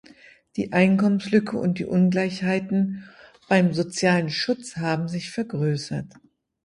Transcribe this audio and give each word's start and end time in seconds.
Die 0.55 0.73
Einkommenslücke 0.73 1.59
und 1.59 1.77
die 1.77 1.85
Ungleichheiten 1.85 3.07
beim 3.47 3.71
sozialen 3.71 4.31
Schutz 4.31 4.77
haben 4.77 5.07
sich 5.07 5.29
vergrößert. 5.29 6.11